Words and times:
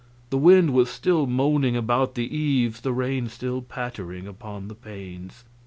The 0.31 0.37
wind 0.39 0.73
was 0.73 0.89
still 0.89 1.27
moaning 1.27 1.77
about 1.77 2.15
the 2.15 2.25
eaves, 2.35 2.81
the 2.81 2.91
rain 2.91 3.29
still 3.29 3.61
pattering 3.61 4.25
upon 4.25 4.67
the 4.67 4.73
panes. 4.73 5.43